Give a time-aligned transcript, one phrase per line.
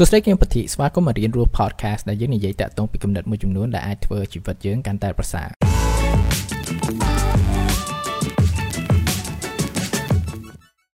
[0.00, 5.48] សួស្តីខ្ញុំពធីស្វាគមន៍មករៀនរស់ podcast ដែលយើងនិយាយតាក់ទងពីគំនិតមួយចំនួនដែលអាចធ្វើជីវិតយើងកាន់តែប្រសើរ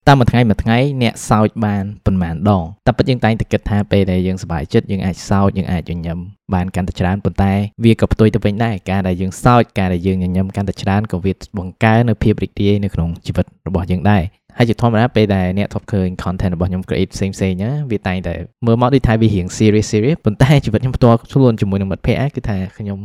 [0.07, 6.19] តាមមួយថ្ងៃមួយថ្ងៃអ្នកសើចបានប៉ុន្មានដងតែពិតយើងតែងតែគិតថាពេលដែលយើងសប្បាយចិត្តយើងអាចសើចយើងអាចញញឹម
[6.53, 14.23] បានកាន់តែច្រើនប៉ុន្តែវាក៏ផ្ទុយទៅវិញដែរការដែលយើងសើចការដែលយើងញញឹមកាន់តែច្រើនក៏វាបង្កើននូវភាពរីករាយនៅក្នុងជីវិតរបស់យើងដែរ
[14.57, 18.33] ហើយជាធម្មតាពេលដែលអ្នកធ្លាប់ឃើញ content របស់ខ្ញុំ create ផ្សេងផ្សេងណាវាតែងតែ
[18.65, 22.99] មើលមកដូចថាវារៀង serious serious ប៉ុន្តែជីវិតខ្ញុំផ្ទាល់ខ្លួនជាមួយនឹងមិត្តភ័ក្តិគឺថាខ្ញុំ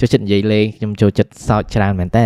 [0.00, 2.24] ចូលចិត្តនិយាយលេងខ្ញុំចូលចិត្តសើចច្រើនមែនតើ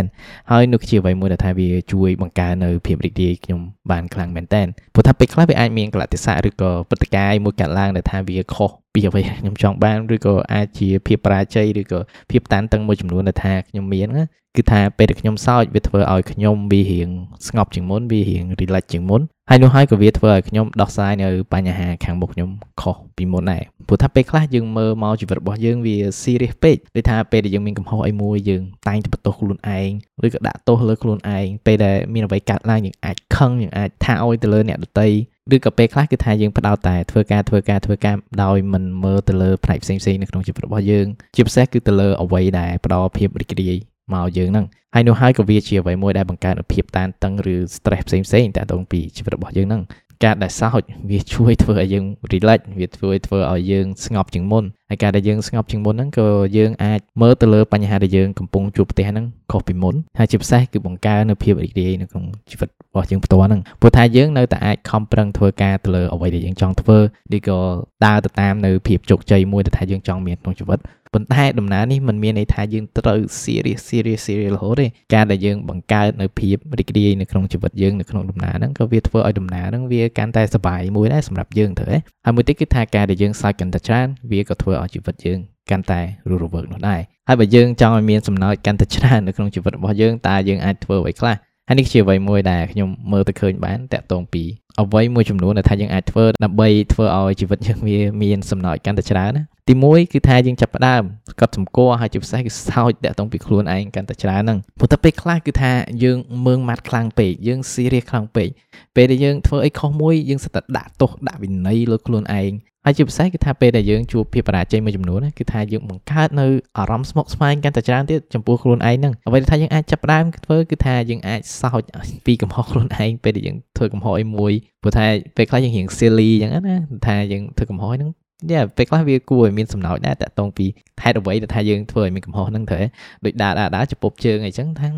[0.50, 3.60] ហើយនោះជាអ្វីមួយដែលថាវាជួយបង្កើននៅភាពរីករាយខ្ញុំ
[3.90, 4.62] បានខ្លាំងមែនតើ
[4.94, 14.24] ព្រោះថាពេលខ្លះវាអាចមានកលតិសៈឬក៏ព្រឹត្តិការណ៍មួយកើតឡើងដែលថាវាខុស ពីអ្វីខ្ញុំចង់បានឬក៏អាចជាភាពបរាជ័យឬក៏ភាពតានតឹងមួយចំនួនដែលថាខ្ញុំមានណា
[14.56, 17.10] គឺថាពេលដែលខ្ញុំសើចវាធ្វើឲ្យខ្ញុំវារៀង
[17.48, 29.90] ស្ងប់ជាងមុនវារៀង relax ជាងមុនហើយនោះហើយក៏វាធ្វើឲ្យខ្ញុំដោះស្រាយនៅបញ្ហាខាងមុខខ្ញុំខុសពីមុនដែរព្រោះថាពេលខ្លះយើងមើលមកជីវិតរបស់យើងវា serious ពេកដូចថាពេលដែលយើងមានកំហុសអីមួយយើងតែងតែបន្ទោសខ្លួនឯង
[30.26, 35.08] ឬក៏ដាក់ទោសលើខ្លួនឯងពេលដែលមានអ្វីកើតឡើងយើងអាចខឹងយើងអាចថាអោយទៅលើអ្នកដទៃ
[35.54, 43.76] ឬក៏ពេលខ្លះគឺថាយើងផ្ដោតតែធ្វើការធ្វើការធ្វើការដោយមិនមើលទៅលើផ្នែកផ្សេងៗនៅក្នុងជីវិតរបស់យើងជាពិសេសគឺទៅលើអ្វីដែលផ្ដល់ភាពរីករាយ
[44.14, 49.82] មកយើងហ្នឹងហើយនោះហើយក៏វាជាអ្វីមួយដែលបង្កើនភាពតានតឹងឬ stress ផ្សេងផ្សេងតាក់ទងពីជីវិតរបស់យើងហ្នឹង
[50.24, 66.98] ការដែលសើចវាជួយធ្វើឲ្យយើង relax វាធ្វើឲ្យធ្វើឲ្យយើងស្ងប់ជាងមុនហើយការដែលយើងស្ងប់ជាងមុនហ្នឹងក៏យើងអាចមើលទៅលើបញ្ហាដែលយើងកំពុងជួបប្រទះហ្នឹងខុសពីមុនហើយជាពិសេសគឺបង្កើននូវភាពរីករាយនៅក្នុងជីវិត របស់យើងផ្ទាល់ហ្នឹងព្រោះថាយើងនៅតែអាចខំប្រឹងធ្វើការទៅលើអ្វីដែលយើងចង់ធ្វើ
[67.36, 67.58] ឬក៏
[68.06, 70.78] ដើរទៅតាមនៅភាពជោគជ័យមួយដែលថាយើងចង់មានក្នុងជីវិត
[71.14, 81.84] ប៉ុន្តែដំណើរនេះมันមានន័យថាយើងត្រូវ serious serious serious រហូតទេការដែលយើងបង្កើតនៅភាពរីករាយនៅក្នុងជីវិតយើងនៅក្នុងដំណើរហ្នឹងក៏វាធ្វើឲ្យដំណើរហ្នឹងវាកាន់តែសុបាយមួយដែរសម្រាប់យើងទៅ
[82.24, 85.38] ហើយមួយទៀតគឺថាការដែលយើងសើចកាន់តែច្រើនវាក៏ធ្វើឲ្យជីវិតយើង
[85.70, 91.36] កាន់តែរស់រវើកនោះដែរហើយបើយើងចង់ឲ្យមានសំណើចកាន់តែច្រើននៅក្នុងជីវិតរបស់យើងតើយើងអាចធ្វើអ្វីខ្លះ
[91.70, 94.42] ហើយនេះជាអ្វីមួយដែលខ្ញុំមើលទៅឃើញបានតាក់ទងពី
[94.80, 101.02] អ្វីមួយចំនួនដែលថាយើងអាចធ្វើដើម្បីធ្វើឲ្យជីវិតយើងវាមានសំណើចកាន់តែច្រើនណាទី1គឺថាយើងចាប់ផ្ដើម
[101.40, 105.72] កត់សម្គាល់ហើយជាពិសេសគឺសោចតាក់ទងពីខ្លួនឯងកាន់តែច្រើនហ្នឹងព្រោះតែពេលខ្លះគឺថា
[106.04, 108.48] យើងមើងម៉ាត់ខ្លាំងពេកយើង serious ខ្លាំងពេក
[108.96, 112.52] ពេលដែលយើងធ្វើអីខុសមួយយើងសិតតែដាក់ទោសដាក់វិន័យលើខ្លួនឯង
[112.88, 116.46] ហើយជាពិសេសគឺថាពេលដែលយើងជួបភាពបរាជ័យមួយចំនួនគឺថាយើងបង្កើតនៅ
[116.78, 121.82] អារម្មណ៍ស្មុគស្មាញកាន់តែច្រើនទៀតចំពោះខ្លួនឯងហ្នឹងអ្វីដែលថាយើងអាចចាប់ផ្ដើមធ្វើគឺថាយើងអាចសោច
[122.26, 125.06] ពីកំហុសខ្លួនឯងពេលដែលយើងធ្វើកំហុសអីមួយព្រោះថា
[125.36, 126.76] ពេលខ្លះយើងរៀង silly អញ្ចឹងណា
[127.06, 128.10] ថាយើងធ្វើកំហុសហ្នឹង
[128.50, 130.66] យ៉ាពេលខ្លះវាគួរឲ្យមានសំណោចដែរតាក់ទងពី
[131.02, 132.84] ហេតុអ្វីដែលថាយើងធ្វើឲ្យមានកំហុសហ្នឹងត្រូវ
[133.24, 134.88] ដូចដើរដើរដើរចពុបជើងអីចឹងថា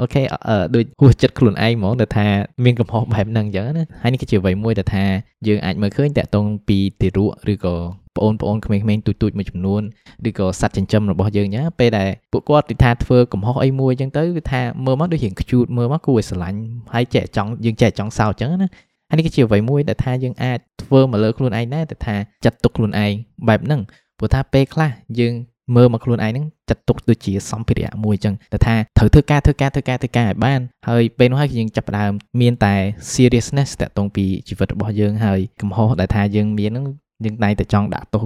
[0.00, 0.22] អូខេ
[0.74, 2.26] ដូចហួសចិត្តខ្លួនឯងហ្មងដែលថា
[2.64, 5.04] មានកំហុសបែបហ្នឹងអញ្ចឹងណាហើយនេះគឺជាអ្វីមួយដែលថា
[5.46, 7.76] យើងអាចមើលឃើញតាក់ទងពីទារកឬក៏
[8.16, 9.82] បងប្អូនក្មេងៗទូចទូចមួយចំនួន
[10.28, 16.60] ឬក៏សត្វចិញ្ចឹមរបស់យើងណាពេលដែលពួកគាត់ទីថាធ្វើកំហុសអីមួយអញ្ចឹងទៅគឺថាមើលមកដូចរៀងខ្ជូតមើលមកគួរឲ្យស្រឡាញ់
[16.94, 18.68] ហើយចេះចង់យើងចេះចង់សោតអញ្ចឹងណា
[19.08, 23.12] ហើយនេះគឺជាអ្វីមួយដែលថាយើងអាចធ្វើមកលើខ្លួនឯងដែរតែថាចាត់ទុកខ្លួនឯង
[23.48, 23.80] បែបហ្នឹង
[24.18, 25.34] ព្រោះថាពេលខ្លះយើង
[25.74, 32.74] មើលមកខ្លួនឯងហ្នឹងចាត់ទុកដូចជាសម្ភារៈមួយអញ្ចឹងតែថាត្រូវធ្វើការធ្វើការធ្វើការធ្វើការឲ្យបានហើយពេលនោះហើយយើងចាប់ផ្ដើមមានតែ
[33.12, 36.86] seriousness តាក់ទងពីជីវិតរបស់យើងហើយកំហុសដែលថាយើងមានហ្នឹង
[37.24, 38.22] យើងតែតែចង់ដាក់ទោស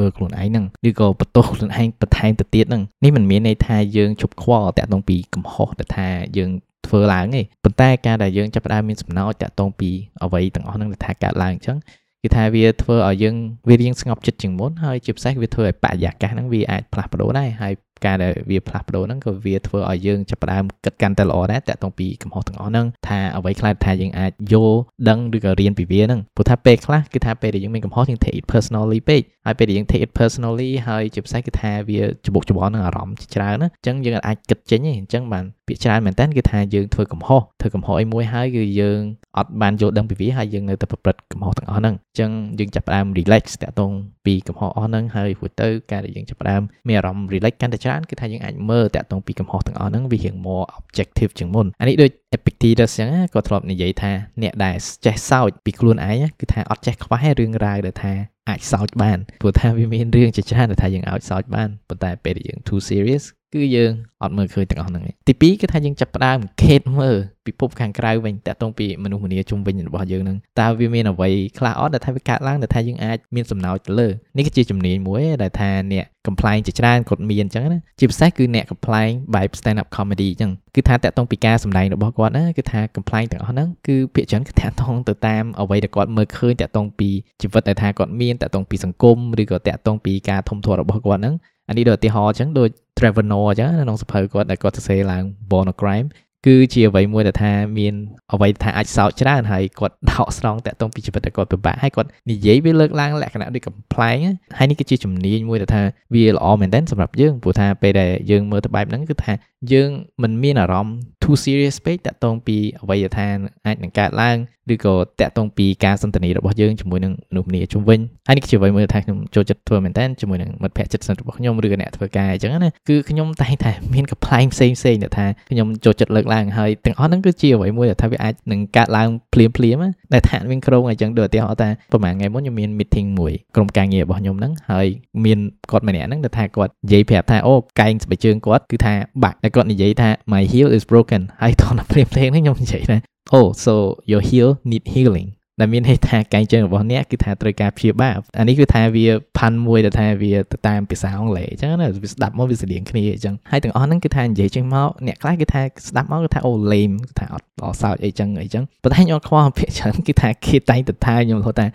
[0.00, 6.50] លើខ្លួនឯងហ្នឹងឬក៏បន្ទោសខ្លួនឯងបន្ថែមទៅទៀតហ្នឹងនេះមិនមានន័យថាយើងជប់ខ្វល់តាក់ទងពីកំហុសដែលថាយើង
[6.86, 9.90] ធ្វើឡើងទេប៉ុន្តែការដែលយើងចាប់ផ្ដើមមានសំណោចតាក់ទងពី
[10.22, 11.78] អ្វីទាំងអស់ហ្នឹងដែលថាកើតឡើងអញ្ចឹង
[12.22, 13.36] គឺថាវាធ្វើឲ្យយើង
[13.68, 17.74] វារៀងស្ងប់ចិត្តជាងមុនហើយជាពិសេសវាធ្វើឲ្យបរិយាកាសហ្នឹងវាអាចផ្លាស់ប្ដូរដែរហើយ
[18.06, 39.00] ការដែលវាផ្លាស់ប្ដូរហ្នឹងក៏វាធ្វើឲ្យយើងចាប់ផ្ដើមគិតកាន់តែល្អដែរតាក់ទងពីកំហុសទាំងអស់ហ្នឹងថាអ្វីខ្លះថាយើងអាចយល់ដឹងឬក៏រៀនពីវាហ្នឹងព្រោះថាពេលខ្លះគឺថាពេលដែលយើងមានកំហុសយើង take it personally ពេកហើយពេលដែលយើង take it personally ហើយជាពិសេសគឺថាវាច្បុកច្បល់នឹងអារម្មណ៍ច្រើនណាអញ្ចឹងយើងអាចគិតចេញទេអញ្ចឹងបានពាក្យច្រើនមែនតើគឺថាយើងធ្វើកំហុសធ្វើកំហុសអីមួយហើយគឺយើង
[39.38, 43.92] អត់បានយល់ដឹងពីវាហើយយើងនៅតែប្រព្រឹត្ត កំហុសទាំងអស់ហ្នឹងអញ្ចឹងយើងចាប់ផ្ដើម relax តាក់ទង
[44.26, 54.12] ពីកំហុសអស់ហ្នឹងហើយរួចទៅការដែលយើងចាប់ផ្ដើមមានអារម្មណ៍ relax កាន់តែច្រើនគឺថាយើងអាចមើលតាក់ទងពីកំហុសទាំងអស់ហ្នឹងវារៀង more objective ជាងមុនអានេះដូច Epictetus អញ្ចឹងក៏ធ្លាប់និយាយថា
[54.42, 54.76] អ្នកដែល
[55.06, 58.12] ចេះសោចពីខ្លួនឯងគឺថាអត់ចេះខ្វះរឿងរ៉ាវដែលថា
[58.48, 63.24] អាចសោចបានព្រោះថាវាមានរឿងជាច្រើនដែលថាយើងអាចសោចបានប៉ុន្តែពេលដែលយើង too serious
[63.54, 63.92] គឺយើង
[64.22, 67.16] អត់មើលឃើញទាំងអស់ហ្នឹងឯងទី2គឺថាយើងចាប់ផ្ដើមខេតមើល
[67.46, 87.10] ពិភពខាងក្រៅវិញតាក់ទងពីមនុស្សម្នាជុំវិញរបស់យើងហ្នឹងតើវាមានអ្វីខ្លះអត់ដែលថាវាកើតឡើងដែលថាយើងអាចមានសំណោចទៅលើនេះគឺជាជំនាញមួយដែលថាអ្នក complain ជាច្រើនគាត់មានអញ្ចឹងណាជាពិសេសគឺអ្នក complain បែប stand up comedy អញ្ចឹងគឺថាតាក់ទងពីការសម្ដែងរបស់គាត់ណាគឺថា complain ទាំងអស់ហ្នឹងគឺភាគច្រើនគឺតាក់ទងទៅតាមអ្វីដែលគាត់មើលឃើញតាក់ទងពី
[87.42, 91.34] ជីវិតដែលថាគាត់មានតាក់ទងពីសង្គមឬក៏តាក់ទងពីការធំធាត់របស់គាត់ហ្នឹង
[91.70, 92.68] អានេះដូចឧទាហរណ៍អញ្ចឹងដូច
[92.98, 96.08] Trevor Noah អញ្ចឹងក្នុងសភៅគាត់ដែលគាត់សរសេរឡើង Born a Crime
[96.46, 97.94] គឺជាអ្វីមួយដែលថាមាន
[98.32, 104.16] អ្វីថាអាចសោកច្រើនហើយគាត់ដកស្រង់តាក់ទងពីជីវិតដែលគាត់ពិបាកហើយគាត់និយាយវាលើកឡើងលក្ខណៈដូចកំ pl ែង
[104.58, 105.82] ហើយនេះគឺជាជំនាញមួយដែលថា
[106.14, 109.32] វាល្អមែនទែនសម្រាប់យើងព្រោះថាពេលដែលយើងមើលទៅបែបហ្នឹងគឺថា
[109.72, 109.90] យើង
[110.22, 110.94] មិនមានអារម្មណ៍
[111.30, 113.26] too serious ពេកតាក់ទងពីអ្វីដែលថា
[113.66, 114.36] អាចនឹងកើតឡើង
[114.72, 129.76] ឬក៏តាក់ទងពីការសន្ទនារបស់យើងជាមួយនឹងមនុស្សម្នាជុំវិញហើយនេះគឺជាអ្វីមួយថាខ្ញុំចូលចិត្តធ្វើមែនតើជាមួយនឹងមិត្តភ័ក្តិជិតស្និទ្ធរបស់ខ្ញុំឬក៏អ្នកធ្វើការអញ្ចឹងណាគឺខ្ញុំតែងតែមានកំ pl ែងផ្សេងផ្សេងដែលថាខ្ញុំចូលចិត្តលើកឡើងហើយទាំងអស់ហ្នឹងគឺជាអ្វីមួយដែលថាវាអាចនឹងកើតឡើងភ្លាមភ្លាម
[130.12, 134.86] ដែលថាមានក្រុងអញ្ចឹងដូចឧទាហរណ៍ថាប្រហែលថ្ងៃមុនខ្ញុំមាន meeting មួយក្រុមការងាររបស់ខ្ញុំហ្នឹងហើយ
[135.24, 135.38] មាន
[135.70, 142.96] គាត់ម្នាក់ហ្នឹងដែលថាគាត់និយាយប្រាប់ថាអូកែងស្បែកជើងគាត់គឺថាបាក់តែគាត់និយាយថា my heel is broken ហើយតោះភ្លាមភ្លាមហ្នឹងខ្ញុំនិយាយថា
[143.36, 143.74] oh so
[144.10, 145.28] your heel need healing
[145.60, 149.06] ដែលមានន័យថាកែងជើងរបស់អ្នកគឺថាត្រូវការព្យាបាលអានេះគឺថាវា
[149.38, 161.66] ផាន់មួយដែលថាវាទៅតាមភាសាអង់គ្លេសអញ្ចឹងណាវាស្ដាប់មកវាស្តៀងគ្នាអញ្ចឹងហើយទាំងអស់ហ្នឹងគឺថានិយាយចេញមកអ្នកខ្លះគឺថាស្ដាប់មកគឺថាអូ lame គឺថាអត់ អសោចអីចឹងអីចឹងប៉ុន្តែខ្ញុំអត់ខ្វល់ភាគច្រើនគឺថាគេតែងទៅថាខ្ញុំហៅថា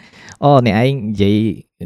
[0.44, 1.38] អូអ្នកឯងនិយាយ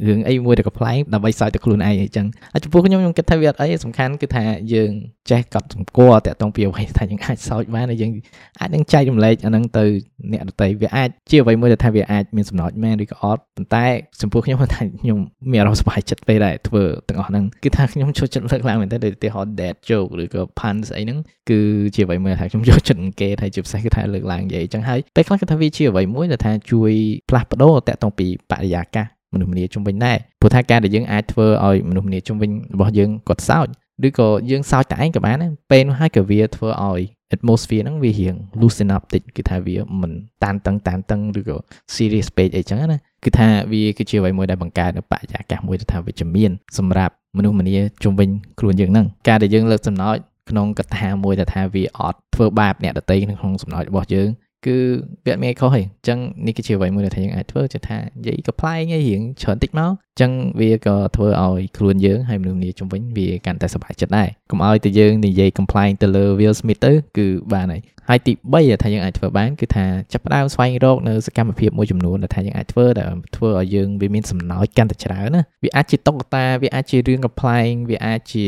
[0.07, 4.44] រឿងអីមួយដែលកំ pl ែងដើម្បីសើចទៅខ្លួនឯងអីចឹងហើយចំពោះខ្ញុំខ្ញុំគិតថាវាអត់អីសំខាន់គឺថា
[4.74, 4.92] យើង
[5.30, 8.12] ចេះកត់សម្គាល់តាក់ទងពីអ្វីថាយើងអាចសើចបានហើយយើង
[8.60, 9.86] អាចនឹងចែករំលែកអាហ្នឹងទៅ
[10.31, 13.86] អ្នកដទៃវាអាចជាអ្វីមួយដែលថាវាអាចមានសំណោចមែនឬក៏អត់ប៉ុន្តែ
[14.22, 14.68] ចំពោះខ្ញុំថា
[15.01, 15.19] ខ្ញុំ
[15.51, 21.19] មានអារម្មណ៍សប្បាយចិត្តពេលដែលធ្វើទាំងអស់ហ្នឹងគឺថាខ្ញុំចូលចិត្តលើកឡើងមែនតើដូចឧទាហរណ៍ dead joke ឬក៏ puns អីហ្នឹង
[21.50, 21.60] គឺ
[21.96, 26.91] ជាអ្វីមួយថាខ្ញុំចូលចិត្តអង្កេតហើយជាពិសេសគឺថាលើកឡើងនិយាយអញ្ចឹងហើយពេលខ្លះគឺថាវាជាអ្វីមួយដែលថាជួយ
[27.30, 33.68] ផ្លាស់ប្ដូរតាក់ទងពីបរិយាកាសមនុស្សម្នាជុំវិញដែរព្រោះថាការដែលយើងអាចធ្វើឲ្យមនុស្សម្នាជុំវិញរបស់យើងគាត់សើច
[34.07, 37.01] ឬក៏យើងសើចតែឯងក៏បានដែរពេលនោះហើយក៏វាធ្វើឲ្យ
[37.36, 40.12] atmosphere ហ្នឹងវារៀង loosen up តិចគឺថាវាមិន
[40.44, 41.57] តានតឹងតានតឹងឬក៏
[41.95, 50.18] serious ពេកអីចឹងណាគឺថាវាគឺជាអ្វីមួយដែលបង្កើតនៅបរិយាកាសមួយទៅថាវិជ្ជមានសម្រាប់មនុស្សម្នាជុំវិញខ្លួនយើងហ្នឹងការដែលយើងលើកសំណើច
[50.50, 54.30] ក្នុងកថាមួយដែលថាវាអត់ធ្វើបាបអ្នកដទៃក្នុងសំណើចរបស់យើង
[54.65, 54.77] គឺ
[55.25, 73.07] វាអត់មានអីខុសទេអញ្ចឹងនេះគឺជាអ្វីមួយដែលថាយើងអាចធ្វើជាថានិយាយកំ pl ែងឯងរៀងច្រើនតិចមកអញ្ចឹងវាក៏ធ្វើឲ្យខ្លួនយើងហើយមនុស្សនាជំវិញវាកាន់តែសប្បាយចិត្តដែរកុំឲ្យតែយើងនិយាយកំ pl ែងទៅលើ Will Smith ទៅគឺបានហើយហើយទី3ដែលថាយើងអាចធ្វើបានគឺថាចាប់ផ្ដើមស្វែងរកនៅសកម្មភាពមួយចំនួនដែលថាយើងអាចធ្វើដែល
[73.38, 78.45] ធ្វើឲ្យយើងវាមានសំណោចកាន់តែច្រើនណាវាអាចជាតុក្កតាវាអាចជារឿងកំ pl ែងវាអាចជា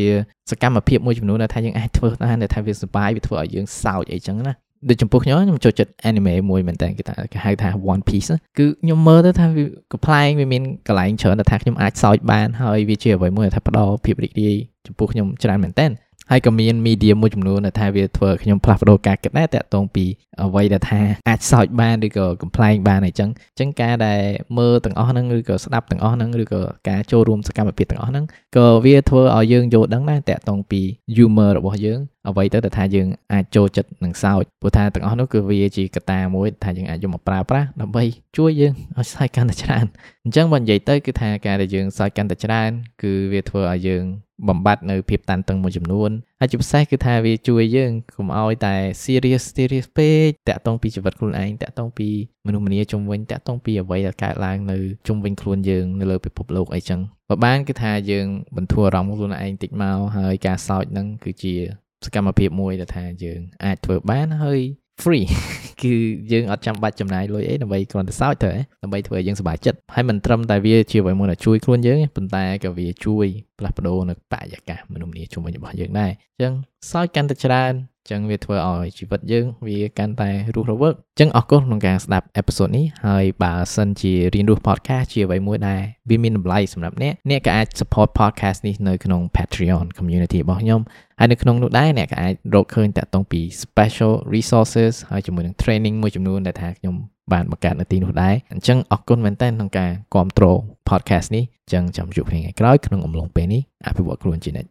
[0.52, 4.54] សកម្មភាពមួយចំនួនដែលថាយើងអាចធ្វើបានដែលថាវាសុបាយវាធ្វើឲ្យយើងសើចអីចឹងណា
[4.90, 14.56] ដូចចំពោះខ្ញុំខ្ញុំចូលចិត្ត anime មួយមែនតើគេថាគេហៅថា One Piece គឺខ្ញុំមើលទៅថាវាកំ pl ែងវាមានកន្លែងច្រើនដែលថាខ្ញុំអាចសើចបានហើយវាជាអ្វីមួយដែលថាផ្ដល់ភាពរីករាយ
[14.88, 15.88] ចំពោះខ្ញុំច្រើនមែនតើ
[16.32, 20.06] ហើយក៏មាន media មួយចំនួនដែលថាវាធ្វើខ្ញុំផ្លាស់ប្ដូរការគិតដែរតាក់ទងពី
[20.44, 24.22] អ្វីដែលថាអាចសើចបានឬក៏កំ pl ែងបានអីចឹងអញ្ចឹងការដែល
[24.58, 28.26] មើលទាំងអស់ហ្នឹងឬក៏ស្ដាប់ទាំងអស់ហ្នឹងឬក៏ការចូលរួមសកម្មភាពទាំងអស់ហ្នឹង
[28.58, 30.82] ក៏វាធ្វើឲ្យយើងយល់ដឹងដែរតាក់ទងពី
[31.16, 38.04] humor របស់យើងអ្វីទៅដែលថាយើងអាចចូលចិត្តនឹងសើចព្រោះថាទាំងអស់នោះគឺវាជាកត្តាមួយថាយើងអាចយកមកប្រើប្រាស់ដើម្បី
[38.38, 39.86] ជួយយើងឲ្យសើចកាន់តែច្រើន
[40.24, 42.70] អញ្ចឹងបើនិយាយទៅគឺថាការដែលយើងសើចកាន់តែច្រើន
[43.02, 44.04] គឺវាធ្វើឲ្យយើង
[44.48, 46.10] បំបត្តិនៅភាពតានតឹងមួយចំនួន
[46.40, 52.10] ហើយជាពិសេសគឺថាវាជួយយើងកុំឲ្យតែ serious serious ពេកតាក់ទងពីជីវិតខ្លួនឯងតាក់ទងពី
[52.46, 54.78] មនុស្សម្នាជុំវិញតាក់ទងពីអ្វីដែលកើតឡើងនៅ
[55.08, 61.56] ជុំវិញខ្លួនយើងនៅលើពិភពលោកអីចឹងបើបានគឺថាយើងបន្ធូរអារម្មណ៍ខ្លួនឯងតិចមកហើយការសើចហ្នឹងគឺជា
[62.06, 64.60] សកម្មភាពមួយដែលថាយើងអាចធ្វើបានហើយ
[65.04, 65.26] free
[65.84, 65.94] គឺ
[66.32, 68.52] យើងអត់ចាំបាច់ចំណាយលុយអីដើម្បីគ្រាន់តែសើចទៅ
[68.84, 73.28] ដើម្បីធ្វើឲ្យយើងសប្បាយចិត្តហើយមិនត្រឹមតែវាជាអ្វីមួយដែលជួយខ្លួនយើងប៉ុន្តែក៏វាជួយ
[73.58, 76.54] ផ្លាស់ប្ដូរនៅបរិយាកាសមនុស្សម្នាជុំវិញរបស់យើងដែរអញ្ចឹង
[76.92, 77.74] សើចកាន់តែច្រើន
[78.10, 90.82] ចឹងវាធ្វើឲ្យជីវិតយើងវាកាន់តែរស់រវើកចឹងអរគុណក្នុងការស្ដាប់អេពីសូតនេះហើយបើសិនជារៀនរស់ podcast ជាអ្វីមួយដែលវាមានតម្លៃសម្រាប់អ្នកអ្នកក៏អាច support podcast នេះនៅក្នុង Patreon community របស់ខ្ញុំ
[91.20, 96.96] ហើយនៅក្នុងនោះដែរអ្នកក៏អាចរកឃើញតាក់ទងពី special resources ហើយជាមួយនឹង training មួយចំនួនដែលថាខ្ញុំ
[97.34, 104.70] បានបង្កើតនៅទីនោះដែរអញ្ចឹងអរគុណមែនតើក្នុងការគ្រប់គ្រង podcast នេះអញ្ចឹងចាំជួបគ្នាថ្ងៃក្រោយក្នុងអំឡុងពេលនេះអភិវឌ្ឍខ្លួនជានិច្ច